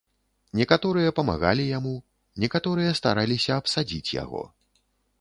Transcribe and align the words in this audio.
Некаторыя 0.59 1.11
памагалі 1.19 1.67
яму, 1.77 1.93
некаторыя 2.47 2.97
стараліся 3.01 3.51
абсадзіць 3.63 4.15
яго. 4.23 4.43